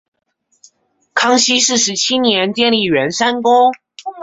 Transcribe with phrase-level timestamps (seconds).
[1.13, 3.71] 康熙四十七年建立圆山宫。